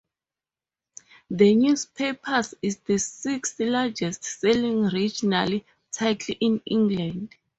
The 1.29 1.53
newspaper 1.53 2.41
is 2.63 2.77
the 2.77 2.97
sixth 2.97 3.59
largest-selling 3.59 4.85
regional 4.85 5.61
title 5.91 6.35
in 6.39 6.59
England. 6.65 7.35